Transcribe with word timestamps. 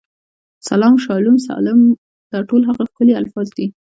سلام، 0.69 0.95
شالوم، 1.05 1.37
سالم، 1.47 1.79
دا 2.31 2.39
ټول 2.49 2.61
هغه 2.69 2.83
ښکلي 2.89 3.13
الفاظ 3.21 3.47
دي. 3.57 3.67